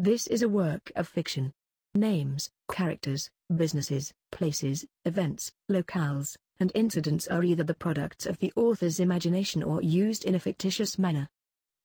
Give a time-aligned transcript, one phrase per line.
[0.00, 1.53] This is a work of fiction.
[1.93, 8.99] Names, characters, businesses, places, events, locales, and incidents are either the products of the author's
[8.99, 11.27] imagination or used in a fictitious manner.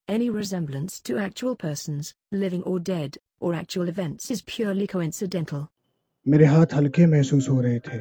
[0.09, 5.69] Any resemblance to actual persons, living or dead, or actual events is purely coincidental.
[6.29, 7.99] मेरे हाथ हल्के महसूस हो रहे थे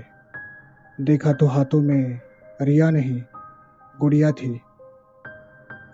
[1.05, 2.19] देखा तो हाथों में
[2.61, 3.21] रिया नहीं
[3.99, 4.49] गुड़िया थी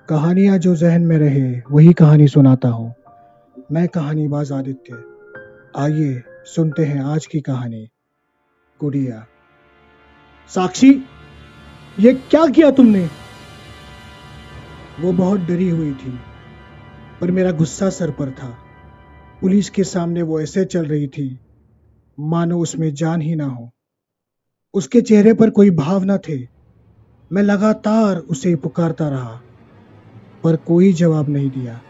[0.09, 2.93] कहानियां जो जहन में रहे वही कहानी सुनाता हूँ
[3.71, 4.93] मैं कहानीबाज आदित्य।
[5.77, 7.89] आइए सुनते हैं आज की कहानी।
[8.79, 9.27] गुड़िया।
[10.49, 10.89] साक्षी,
[11.99, 13.09] ये क्या किया तुमने?
[14.99, 16.19] वो बहुत डरी हुई थी,
[17.21, 18.49] पर मेरा गुस्सा सर पर था।
[19.41, 21.39] पुलिस के सामने वो ऐसे चल रही थी,
[22.19, 23.69] मानो उसमें जान ही ना हो।
[24.73, 26.39] उसके चेहरे पर कोई भाव ना थे।
[27.31, 29.41] मैं लगातार उसे पुकारता रहा,
[30.43, 31.81] पर कोई जवाब नहीं दिया।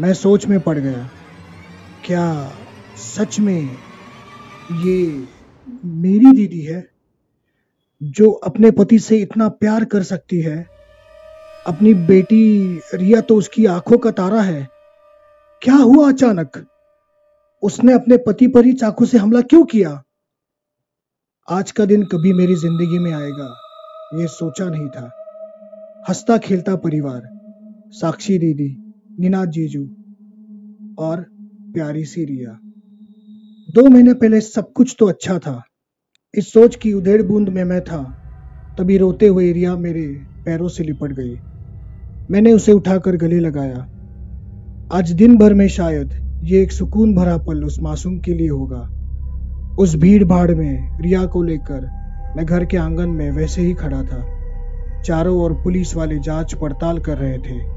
[0.00, 1.08] मैं सोच में पड़ गया।
[2.04, 2.52] क्या
[2.96, 3.76] सच में
[4.72, 5.26] ये
[5.84, 6.90] मेरी दीदी है,
[8.02, 10.66] जो अपने पति से इतना प्यार कर सकती है?
[11.66, 14.68] अपनी बेटी रिया तो उसकी आँखों का तारा है।
[15.62, 16.64] क्या हुआ अचानक?
[17.62, 20.02] उसने अपने पति पर ही चाकू से हमला क्यों किया?
[21.48, 23.54] आज का दिन कभी मेरी ज़िंदगी में आएगा,
[24.14, 25.10] ये सोचा नहीं था।
[26.08, 27.28] हंसता खेलता परिवार।
[27.92, 28.85] साक्षी दीदी।
[29.20, 29.88] निनाद जीजू
[30.98, 31.26] और
[31.74, 32.58] प्यारी सी रिया।
[33.74, 35.62] दो महीने पहले सब कुछ तो अच्छा था।
[36.34, 38.02] इस सोच की उधेड़ बूंद में मैं था,
[38.78, 40.06] तभी रोते हुए रिया मेरे
[40.44, 41.36] पैरों से लिपट गई।
[42.30, 43.88] मैंने उसे उठाकर गले लगाया।
[44.92, 48.90] आज दिन भर में शायद ये एक सुकून भरा पल उस मासूम के लिए होगा।
[49.78, 51.80] उस भीड़ भाड़ में रिया को लेकर
[52.36, 54.36] मैं घर के आँगन में वैसे ही खड़ा था।
[55.02, 57.75] चारों ओर पुलिस वाले जाँच पड़ताल कर रहे थे।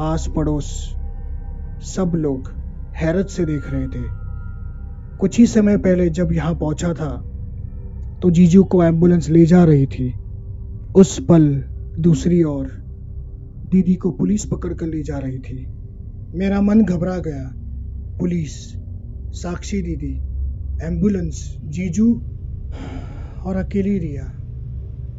[0.00, 0.66] आस पड़ोस
[1.86, 2.50] सब लोग
[2.96, 4.02] हैरत से देख रहे थे।
[5.18, 7.10] कुछ ही समय पहले जब यहाँ पहुँचा था
[8.22, 10.12] तो जीजू को एंबुलेंस ले जा रही थी।
[10.96, 11.46] उस पल
[11.98, 12.66] दूसरी ओर
[13.70, 15.66] दीदी को पुलिस पकड़ कर ले जा रही थी।
[16.34, 17.50] मेरा मन घबरा गया।
[18.18, 18.52] पुलिस,
[19.32, 20.14] साक्षी दीदी,
[20.82, 22.12] एंबुलेंस, जीजू
[23.44, 24.30] और अकेली रिया,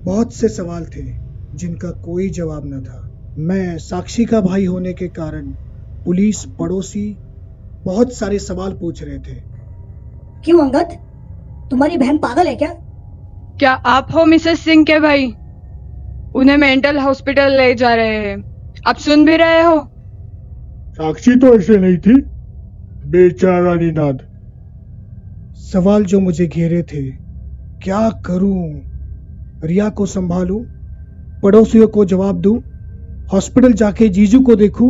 [0.05, 1.03] बहुत से सवाल थे
[1.55, 3.04] जिनका कोई जवाब न था।
[3.37, 5.51] मैं साक्षी का भाई होने के कारण
[6.05, 7.17] पुलिस पड़ोसी
[7.85, 9.35] बहुत सारे सवाल पूछ रहे थे।
[10.43, 10.97] क्यों अंगद?
[11.71, 12.73] तुम्हारी बहन पागल है क्या?
[13.59, 15.33] क्या आप हो मिसेस सिंह के भाई?
[16.35, 18.43] उन्हें मेंटल हॉस्पिटल ले जा रहे हैं।
[18.87, 19.79] आप सुन भी रहे हो?
[20.91, 22.21] साक्षी तो ऐसे नहीं थी।
[23.05, 24.19] बेचारा निनाद।
[25.55, 27.11] सवाल जो मुझे घेरे थे
[27.81, 28.81] क्या करूँ?
[29.63, 30.63] रिया को संभालूं?
[31.43, 32.74] पड़ोसियों को जवाब दूँ?
[33.33, 34.89] हॉस्पिटल जाके जीजू को देखूँ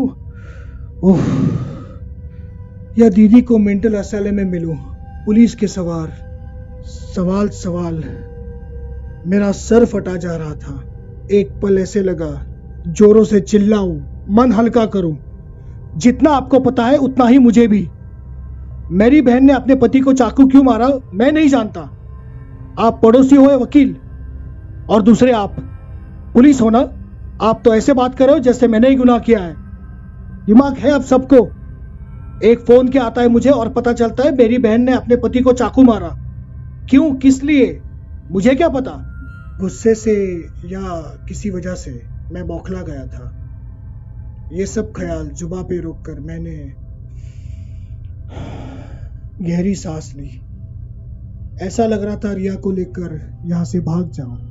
[1.03, 1.19] ओह
[3.00, 4.75] या दीदी को मेंटल असाइलम में मिलूं,
[5.25, 6.12] पुलिस के सवार,
[6.85, 8.03] सवाल सवाल,
[9.28, 10.84] मेरा सर फटा जा रहा था,
[11.31, 12.46] एक पल ऐसे लगा,
[12.88, 15.17] जोरों से चिल्लाऊं, मन हल्का करूँ,
[15.97, 17.88] जितना आपको पता है उतना ही मुझे भी।
[18.91, 21.81] मेरी बहन ने अपने पति को चाकू क्यों मारा, मैं नहीं जानता।
[22.79, 23.96] आप पड़ोसी हो वकील,
[24.90, 25.56] और दूसरे आप,
[26.34, 26.94] पुलिस हो ना?
[27.41, 29.53] आप तो ऐसे बात कर रहे हो जैसे मैंने ही गुनाह किया है।
[30.46, 31.50] दिमाग है आप सबको।
[32.44, 35.41] एक फ़ोन के आता है मुझे और पता चलता है मेरी बहन ने अपने पति
[35.41, 36.09] को चाकू मारा।
[36.90, 37.16] क्यों?
[37.16, 37.81] किस लिए?
[38.31, 39.12] मुझे क्या पता?
[39.59, 42.01] गुस्से से या किसी वजह से
[42.31, 43.41] मैं बौखला गया था।
[44.53, 46.73] ये सब ख्याल जुबा पे रोक कर मैंने
[49.41, 50.41] गहरी सांस ली।
[51.62, 54.46] ऐसा लग रहा था रिया को लेकर यहाँ से भाग जाऊँ।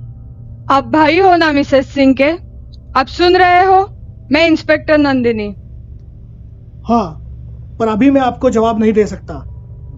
[0.70, 2.53] आप भाई हो ना, मिसेस सिंह के?
[2.96, 3.88] आप सुन रहे हो?
[4.32, 5.46] मैं इंस्पेक्टर नंदिनी।
[6.88, 7.20] हाँ
[7.78, 9.34] पर अभी मैं आपको जवाब नहीं दे सकता।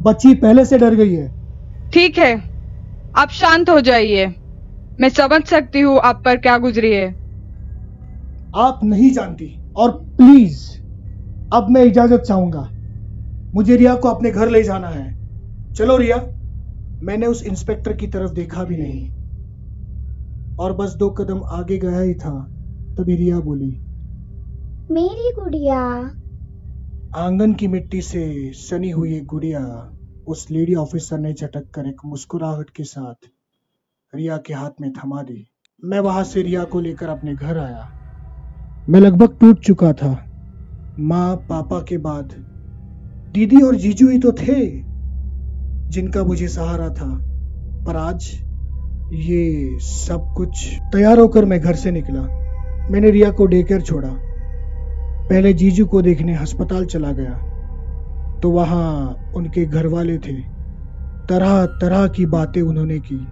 [0.02, 1.28] बच्ची पहले से डर गई है।
[1.90, 2.42] ठीक है
[3.16, 4.26] आप शांत हो जाइए।
[5.00, 7.08] मैं समझ सकती हूँ आप पर क्या गुजरी है।
[8.56, 10.58] आप नहीं जानती और प्लीज़
[11.52, 12.68] अब मैं इजाज़त चाहूँगा।
[13.54, 15.14] मुझे रिया को अपने घर ले जाना है।
[15.74, 16.22] चलो रिया
[17.02, 19.08] मैंने उस इंस्पेक्टर की तरफ़ देखा भी नहीं।
[20.56, 22.55] और बस दो कदम आगे गया ही था।
[22.98, 23.66] तभी रिया बोली
[24.90, 25.80] मेरी गुड़िया।
[27.16, 29.92] आँगन की मिट्टी से सनी हुई एक गुड़िया
[30.26, 33.28] उस लेडी ऑफिसर ने झटक कर एक मुस्कुराहट के साथ
[34.14, 35.46] रिया के हाथ में थमा दी।
[35.84, 37.88] मैं वहाँ से रिया को लेकर अपने घर आया।
[38.88, 40.10] मैं लगभग टूट चुका था।
[40.98, 42.32] माँ पापा के बाद
[43.32, 44.80] दीदी और जीजू ही तो थे
[45.90, 47.10] जिनका मुझे सहारा था।
[47.86, 48.32] पर आज
[49.12, 52.45] ये सब कुछ तैयार होकर मैं घर से निकला।
[52.90, 54.08] मैंने रिया को डेकर छोड़ा।
[55.30, 57.32] पहले जीजू को देखने अस्पताल चला गया।
[58.42, 60.32] तो वहाँ उनके घर वाले थे।
[61.28, 63.26] तरह तरह की बातें उन्होंने की।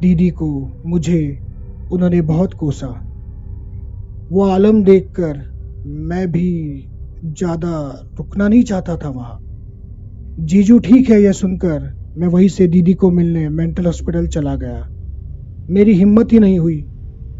[0.00, 1.38] दीदी को, मुझे,
[1.92, 2.86] उन्होंने बहुत कोसा।
[4.32, 5.36] वो आलम देखकर
[5.86, 6.84] मैं भी
[7.24, 9.38] ज़्यादा रुकना नहीं चाहता था वहाँ।
[10.40, 14.86] जीजू ठीक है यह सुनकर मैं वहीं से दीदी को मिलने मेंटल हॉस्पिटल चला गया।
[15.70, 16.84] मेरी हिम्मत ही नहीं हुई।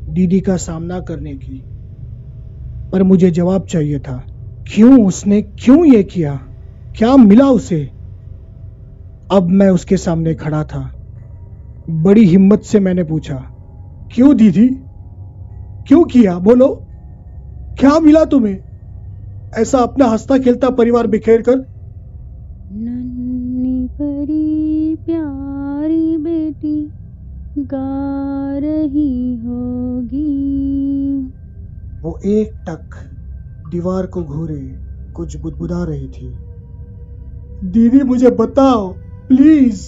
[0.09, 1.65] दीदी का सामना करने की।
[2.93, 4.25] पर मुझे जवाब चाहिए था,
[4.75, 6.41] क्यों उसने क्यों ये किया?
[6.97, 7.91] क्या मिला उसे?
[9.31, 10.93] अब मैं उसके सामने खड़ा था।
[11.91, 13.37] बड़ी हिम्मत से मैंने पूछा,
[14.15, 14.69] क्यों दीदी?
[15.89, 16.39] क्यों किया?
[16.39, 16.85] बोलो।
[17.79, 18.59] क्या मिला तुम्हें?
[19.57, 21.57] ऐसा अपना हंसता खेलता परिवार बिखेर कर?
[22.73, 26.93] नन्ही परी प्यारी बेटी
[27.65, 30.29] गा रही होगी।
[32.05, 32.85] वो एक टक
[33.71, 34.77] दीवार को घूरे,
[35.15, 36.37] कुछ बुदबुदा रही थी।
[37.65, 38.93] दीदी, मुझे बताओ,
[39.29, 39.87] प्लीज़,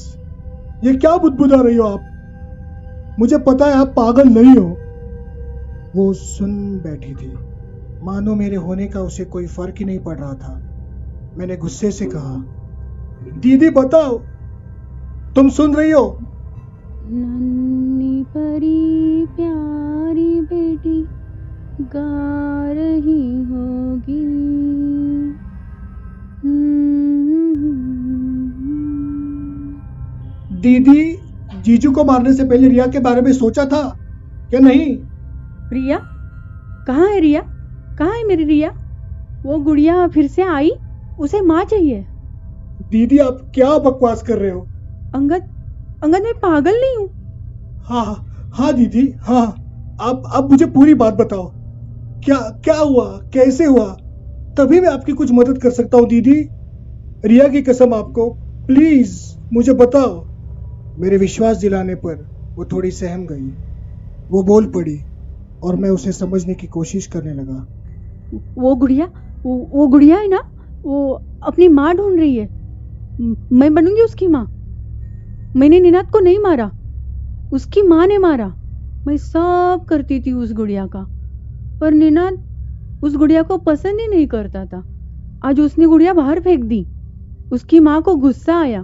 [0.85, 2.03] ये क्या बुदबुदा रही हो आप?
[3.19, 4.77] मुझे पता है आप पागल नहीं हो।
[5.97, 7.35] वो सुन बैठी थी।
[8.03, 10.63] मानो मेरे होने का उसे कोई फ़र्क ही नहीं पड़ रहा था।
[11.39, 12.45] मैंने गुस्से से कहा,
[13.41, 14.19] दीदी, बताओ,
[15.37, 16.19] तुम सुन रही हो?
[17.05, 21.03] नन्ही परी प्यारी बेटी
[21.81, 24.25] गा रही होगी।
[30.61, 31.19] दीदी
[31.63, 33.83] जीजू को मारने से पहले रिया के बारे में सोचा था
[34.51, 34.97] क्या नहीं?
[35.73, 35.99] रिया?
[36.87, 37.41] कहाँ है रिया?
[37.99, 38.73] कहाँ है मेरी रिया?
[39.47, 40.71] वो गुड़िया फिर से आई
[41.19, 42.05] उसे माँ चाहिए।
[42.93, 44.69] दीदी आप क्या बकवास कर रहे हो?
[45.15, 45.43] अंगद
[46.03, 47.09] अंगद मैं पागल नहीं हूँ।
[47.89, 48.25] हाँ हाँ
[48.55, 49.47] हाँ दीदी हाँ
[50.01, 51.47] आप आप मुझे पूरी बात बताओ।
[52.23, 53.07] क्या क्या हुआ?
[53.33, 53.87] कैसे हुआ?
[54.57, 56.35] तभी मैं आपकी कुछ मदद कर सकता हूँ दीदी।
[57.25, 58.29] रिया की कसम आपको
[58.69, 59.17] प्लीज़
[59.55, 60.15] मुझे बताओ।
[60.97, 62.25] मेरे विश्वास दिलाने पर
[62.57, 63.51] वो थोड़ी सहम गई।
[64.31, 65.01] वो बोल पड़ी
[65.63, 67.67] और मैं उसे समझने की कोशिश करने लगा।
[68.59, 69.09] वो गुड़िया
[69.45, 70.43] वो, वो गुड़िया है ना
[70.85, 71.13] वो
[71.43, 72.49] अपनी माँ ढूंढ रही है।
[73.53, 74.47] मैं बनूँगी उसकी माँ?
[75.57, 76.71] मैंने निनाद को नहीं मारा।
[77.53, 78.49] उसकी माँ ने मारा।
[79.07, 81.07] मैं सब करती थी उस गुड़िया का।
[81.81, 82.47] पर निनाद
[83.03, 84.85] उस गुड़िया को पसंद ही नहीं करता था।
[85.43, 86.87] आज उसने गुड़िया बाहर फेंक दी।
[87.53, 88.83] उसकी माँ को गुस्सा आया।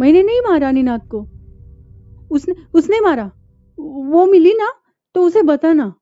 [0.00, 1.28] मैंने नहीं मारा निनाद को।
[2.30, 3.30] उसने उसने मारा।
[3.80, 4.72] वो मिली ना
[5.14, 5.94] तो उसे बताना।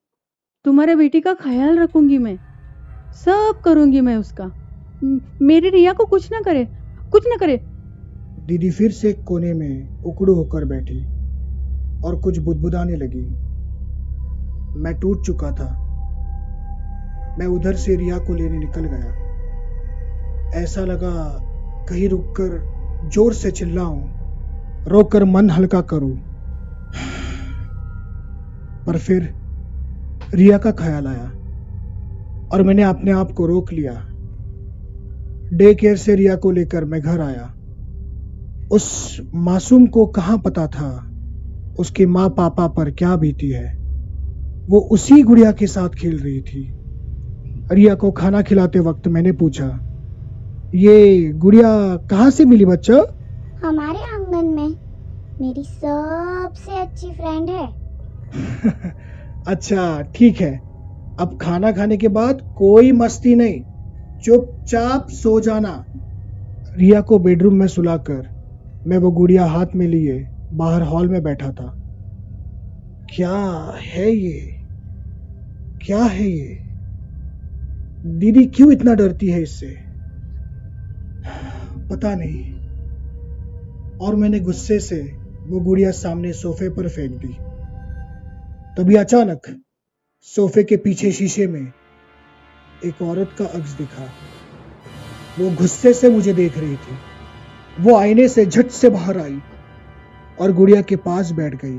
[0.65, 2.39] तुम्हारे बेटी का ख्याल रखूँगी मैं।
[3.13, 4.51] सब करूँगी मैं उसका।
[5.41, 6.67] मेरी रिया को कुछ ना करे,
[7.11, 7.76] कुछ ना करे।
[8.47, 11.05] दीदी फिर से एक कोने में उकड़ू होकर बैठी
[12.01, 13.21] और कुछ बुदबुदाने लगी।
[14.79, 15.67] मैं टूट चुका था।
[17.39, 21.11] मैं उधर से रिया को लेने निकल गया। ऐसा लगा
[21.89, 24.03] कहीं रुककर ज़ोर से चिल्लाऊं,
[24.87, 26.15] रोकर मन हल्का करूँ।
[28.85, 29.33] पर फिर
[30.33, 31.31] रिया का ख्याल आया
[32.51, 33.93] और मैंने अपने आप को रोक लिया।
[35.53, 37.53] डे केयर से रिया को लेकर मैं घर आया।
[38.71, 41.11] उस मासूम को कहाँ पता था
[41.79, 43.77] उसके माँ पापा पर क्या बीती है?
[44.69, 46.73] वो उसी गुड़िया के साथ खेल रही थी।
[47.71, 49.79] रिया को खाना खिलाते वक्त मैंने पूछा
[50.75, 53.05] ये गुड़िया कहाँ से मिली बच्चा?
[53.63, 54.75] हमारे आँगन में।
[55.41, 57.67] मेरी सबसे अच्छी फ्रेंड है।
[59.47, 60.57] अच्छा ठीक है।
[61.19, 63.61] अब खाना खाने के बाद कोई मस्ती नहीं।
[64.23, 65.85] चुपचाप सो जाना।
[66.77, 68.36] रिया को बेडरूम में सुलाकर
[68.87, 71.73] मैं वो गुड़िया हाथ में लिए बाहर हॉल में बैठा था।
[73.15, 74.39] क्या है ये?
[75.85, 76.59] क्या है ये?
[78.19, 79.75] दीदी क्यों इतना डरती है इससे?
[81.89, 82.53] पता नहीं।
[83.97, 85.01] और मैंने गुस्से से
[85.47, 87.37] वो गुड़िया सामने सोफे पर फेंक दी।
[88.77, 89.61] तभी अचानक
[90.21, 91.71] सोफे के पीछे शीशे में
[92.85, 94.05] एक औरत का अक्स दिखा।
[95.39, 97.16] वो गुस्से से मुझे देख रही थी।
[97.79, 99.39] वो आईने से झट से बाहर आई
[100.41, 101.77] और गुड़िया के पास बैठ गई।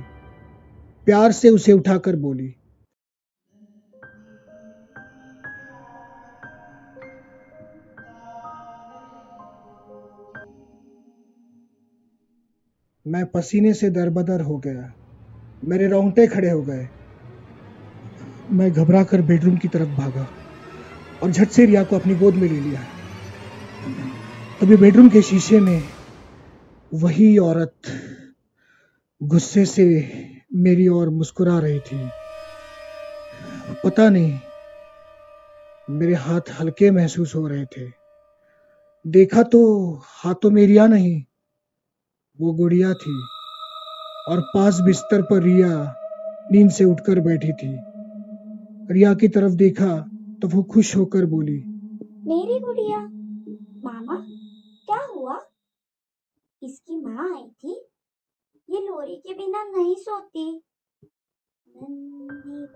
[1.06, 2.54] प्यार से उसे उठाकर बोली,
[13.06, 14.92] मैं पसीने से दरबदर हो गया।
[15.64, 16.88] मेरे रोंगटे खड़े हो गए।
[18.52, 20.26] मैं घबरा कर बेडरूम की तरफ़ भागा
[21.22, 22.97] और झट से रिया को अपनी गोद में ले लिया।
[24.60, 25.82] तभी बेडरूम के शीशे में
[26.92, 27.90] वही औरत
[29.20, 29.84] गुस्से से
[30.54, 31.98] मेरी ओर मुस्कुरा रही थी।
[33.84, 34.38] पता नहीं,
[35.88, 37.86] मेरे हाथ हल्के महसूस हो रहे थे।
[39.04, 39.60] देखा तो
[40.16, 41.22] हाथों में रिया नहीं,
[42.38, 43.16] वो गुड़िया थी
[44.28, 45.70] और पास बिस्तर पर रिया
[46.52, 47.70] नींद से उठकर बैठी थी।
[48.90, 49.96] रिया की तरफ़ देखा
[50.42, 51.58] तो वो खुश होकर बोली,
[52.26, 52.98] मेरी गुड़िया,
[53.84, 54.24] मामा?
[55.28, 55.40] हुआ?
[56.62, 57.72] इसकी माँ आई थी।
[58.68, 60.62] ये लोरी के बिना नहीं सोती।
[61.68, 62.66] नन्ही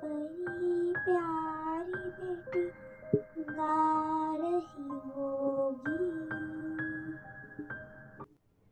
[1.05, 6.11] प्यारी बेटी गा रही होगी।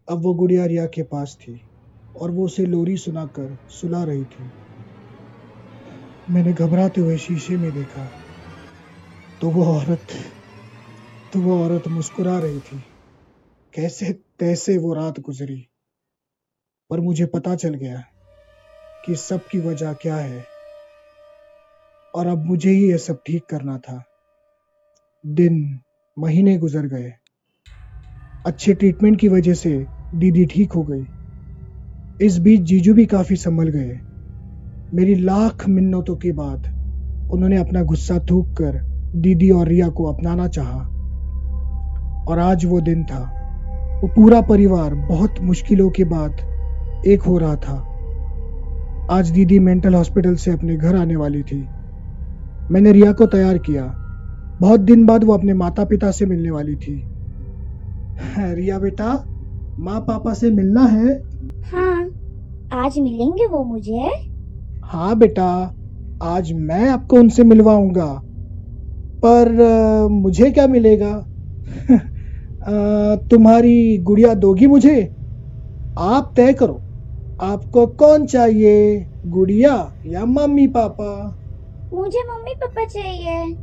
[0.09, 1.61] अब वो गुड़िया रिया के पास थी
[2.21, 4.51] और वो उसे लोरी सुनाकर सुला रही थी।
[6.31, 8.07] मैंने घबराते हुए शीशे में देखा
[9.41, 10.07] तो वो औरत
[11.33, 12.85] तो वो औरत मुस्कुरा रही थी।
[13.75, 15.69] कैसे तैसे वो रात गुजरी।
[16.91, 18.05] पर मुझे पता चल गया
[19.07, 20.45] कि सब की वजह क्या है।
[22.15, 24.05] और अब मुझे ही यह सब ठीक करना था।
[25.27, 25.81] दिन,
[26.19, 27.13] महीने गुजर गए।
[28.47, 31.07] अच्छे ट्रीटमेंट की वजह से दीदी ठीक हो गई।
[32.27, 34.01] इस बीच जीजू भी काफ़ी संभल गए।
[34.97, 36.59] मेरी लाख मिन्नतों के बाद
[37.33, 38.83] उन्होंने अपना गुस्सा थूक कर
[39.17, 40.81] दीदी और रिया को अपनाना चाहा।
[42.29, 43.40] और आज वो दिन था।
[44.03, 46.37] वो पूरा परिवार बहुत मुश्किलों के बाद
[47.07, 47.87] एक हो रहा था।
[49.11, 51.69] आज दीदी मेंटल हॉस्पिटल से अपने घर आने वाली थी।
[52.71, 53.95] मैंने रिया को तैयार किया।
[54.61, 57.07] बहुत दिन बाद वो अपने माता पिता से मिलने वाली थी।
[58.39, 59.25] रिया बेटा
[59.81, 61.23] माँ पापा से मिलना है?
[61.73, 62.11] हाँ
[62.73, 64.11] आज मिलेंगे वो मुझे।
[64.83, 65.73] हाँ बेटा
[66.23, 68.23] आज मैं आपको उनसे मिलवाऊँगा।
[69.25, 71.25] पर अ, मुझे क्या मिलेगा?
[73.31, 75.03] तुम्हारी गुड़िया दोगी मुझे?
[75.99, 76.81] आप तय करो
[77.41, 81.39] आपको कौन चाहिए गुड़िया या मम्मी पापा?
[81.93, 83.57] मुझे मम्मी पापा चाहिए।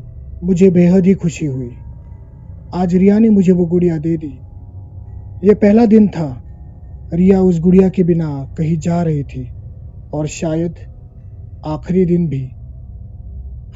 [0.44, 1.72] मुझे बेहद ही खुशी हुई।
[2.74, 4.40] आज रिया ने मुझे वो गुड़िया दे दी।
[5.48, 6.44] ये पहला दिन था।
[7.14, 9.52] रिया उस गुड़िया के बिना कहीं जा रही थी
[10.14, 10.76] और शायद
[11.66, 12.50] आखिरी दिन भी।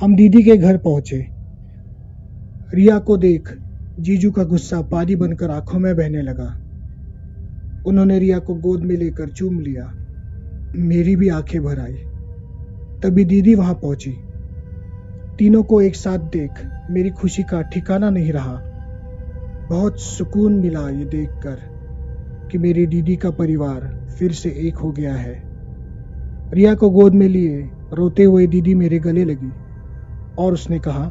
[0.02, 1.28] हम दीदी के घर पहुँचे।
[2.74, 3.58] रिया को देख
[4.02, 6.62] जीजू का गुस्सा पानी बनकर आँखों में बहने लगा।
[7.86, 9.94] उन्होंने रिया को गोद में लेकर चूम लिया।
[10.76, 11.94] मेरी भी आँखें भर आई।
[13.04, 14.16] तभी दीदी वहाँ पहुँची।
[15.40, 16.52] तीनों को एक साथ देख
[16.92, 18.62] मेरी खुशी का ठिकाना नहीं रहा।
[19.70, 21.58] बहुत सुकून मिला ये देखकर
[22.52, 25.44] कि मेरी दीदी का परिवार फिर से एक हो गया है।
[26.54, 29.52] रिया को गोद में लिए रोते हुए दीदी मेरे गले लगी
[30.38, 31.06] और उसने कहा,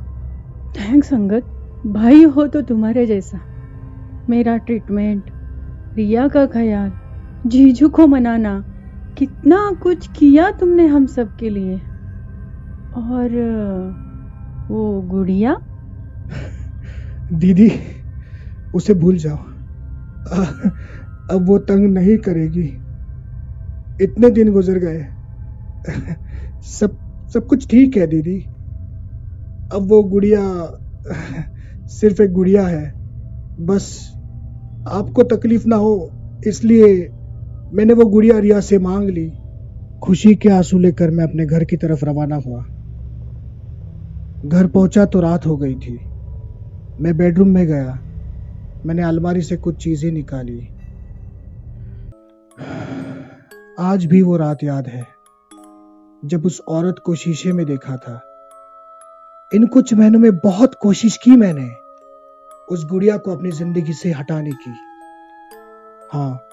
[0.73, 3.41] थैंक्स, अंगद। भाई हो तो तुम्हारे जैसा।
[4.31, 5.25] मेरा ट्रीटमेंट
[5.95, 6.93] रिया का ख्याल,
[7.47, 8.65] जीजू को मनाना,
[9.19, 11.77] कितना कुछ किया तुमने हम सब के लिए।
[12.97, 13.29] और,
[14.69, 15.61] वो गुड़िया?
[17.33, 17.73] दीदी,
[18.75, 19.37] उसे भूल जाओ।
[21.31, 22.79] अब वो तंग नहीं करेगी।
[24.05, 25.07] इतने दिन गुजर गए।
[26.63, 26.97] सब
[27.35, 28.47] सब कुछ ठीक है दीदी।
[29.73, 30.41] अब वो गुड़िया
[31.91, 32.93] सिर्फ़ एक गुड़िया है।
[33.61, 34.13] बस
[34.89, 36.11] आपको तकलीफ़ ना हो,
[36.47, 37.09] इसलिए
[37.73, 39.33] मैंने वो गुड़िया रिया से मांग ली।
[40.03, 42.61] खुशी के आँसू लेकर मैं अपने घर की तरफ़ रवाना हुआ।
[44.45, 45.99] घर पहुँचा तो रात हो गई थी।
[47.01, 47.99] मैं बेडरूम में गया।
[48.87, 50.69] मैंने अलमारी से कुछ चीज़ें निकाली।
[53.79, 55.07] आज भी वो रात याद है,
[56.25, 58.21] जब उस औरत को शीशे में देखा था।
[59.55, 61.80] इन कुछ महीनों में बहुत कोशिश की मैंने।
[62.71, 64.75] उस गुड़िया को अपनी ज़िंदगी से हटाने की।
[66.13, 66.49] हाँ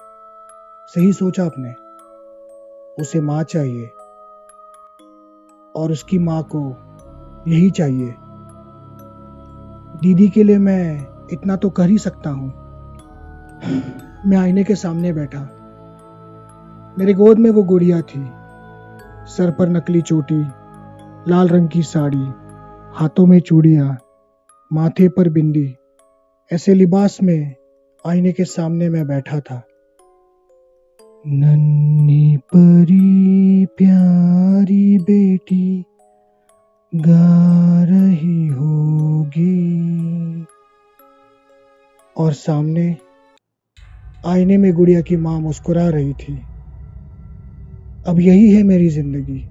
[0.94, 1.74] सही सोचा आपने।
[3.02, 3.86] उसे माँ चाहिए।
[5.76, 6.76] और उसकी माँ को
[7.48, 8.14] यही चाहिए।
[10.02, 12.48] दीदी के लिए मैं इतना तो कर ही सकता हूँ।
[14.26, 15.40] मैं आईने के सामने बैठा।
[16.98, 18.30] मेरे गोद में वो गुड़िया थी।
[19.26, 20.46] सर पर नकली चोटी,
[21.30, 22.32] लाल रंग की साड़ी,
[22.92, 23.98] हाथों में चूड़ियाँ,
[24.72, 25.77] माथे पर बिंदी।
[26.52, 27.54] ऐसे लिबास में
[28.06, 29.62] आईने के सामने मैं बैठा था।
[31.26, 35.84] नन्ही परी, प्यारी बेटी,
[36.94, 40.46] गा रही होगी।
[42.16, 42.96] और सामने
[44.26, 46.42] आईने में गुड़िया की माँ मुस्कुरा रही थी।
[48.06, 49.44] अब यही है मेरी ज़िंदगी,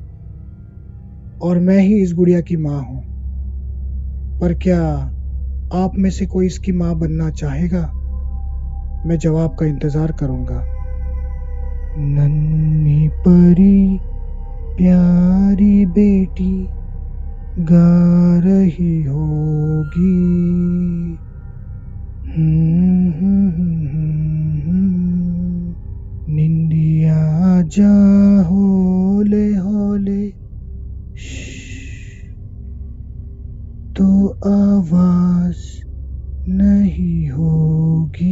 [1.42, 3.04] और मैं ही इस गुड़िया की माँ हूँ।
[4.40, 5.14] पर क्या
[5.74, 7.82] आप में से कोई इसकी माँ बनना चाहेगा?
[9.06, 10.64] मैं जवाब का इंतज़ार करूँगा।
[11.98, 14.00] नन्ही परी,
[14.78, 16.68] प्यारी बेटी,
[17.60, 20.38] गा रही होगी।
[26.30, 27.94] निंदिया जा
[28.48, 30.28] होले होले
[33.98, 35.86] तो आवाज़
[36.50, 38.28] नहीं होगी।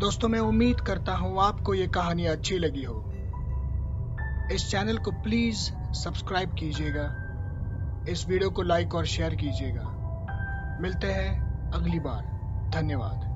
[0.00, 3.12] दोस्तों, मैं उम्मीद करता हूँ आपको ये कहानी अच्छी लगी हो।
[4.52, 7.14] इस चैनल को प्लीज़ सब्सक्राइब कीजिएगा।
[8.08, 9.94] इस वीडियो को लाइक और शेयर कीजिएगा।
[10.80, 12.38] मिलते हैं अगली बार।
[12.74, 13.27] धन्यवाद।